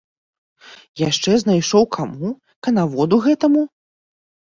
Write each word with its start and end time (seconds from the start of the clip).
Яшчэ 1.09 1.31
знайшоў 1.41 1.85
каму, 1.97 2.31
канаводу 2.69 3.21
гэтаму?! 3.27 3.63